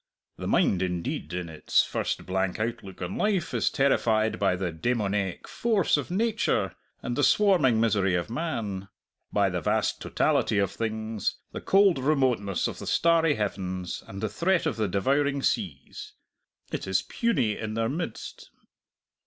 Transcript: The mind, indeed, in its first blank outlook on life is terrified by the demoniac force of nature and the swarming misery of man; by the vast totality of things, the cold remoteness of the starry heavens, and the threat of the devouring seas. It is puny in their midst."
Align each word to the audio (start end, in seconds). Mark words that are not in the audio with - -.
The 0.37 0.47
mind, 0.47 0.81
indeed, 0.81 1.31
in 1.31 1.47
its 1.47 1.83
first 1.83 2.25
blank 2.25 2.59
outlook 2.59 3.03
on 3.03 3.19
life 3.19 3.53
is 3.53 3.69
terrified 3.69 4.39
by 4.39 4.55
the 4.55 4.71
demoniac 4.71 5.47
force 5.47 5.95
of 5.95 6.09
nature 6.09 6.73
and 7.03 7.15
the 7.15 7.23
swarming 7.23 7.79
misery 7.79 8.15
of 8.15 8.27
man; 8.27 8.87
by 9.31 9.51
the 9.51 9.61
vast 9.61 10.01
totality 10.01 10.57
of 10.57 10.71
things, 10.71 11.35
the 11.51 11.61
cold 11.61 11.99
remoteness 11.99 12.67
of 12.67 12.79
the 12.79 12.87
starry 12.87 13.35
heavens, 13.35 14.03
and 14.07 14.23
the 14.23 14.27
threat 14.29 14.65
of 14.65 14.75
the 14.75 14.87
devouring 14.87 15.43
seas. 15.43 16.13
It 16.71 16.87
is 16.87 17.03
puny 17.03 17.55
in 17.55 17.75
their 17.75 17.87
midst." 17.87 18.49